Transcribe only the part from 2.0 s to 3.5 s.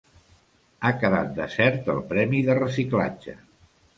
premi de reciclatge.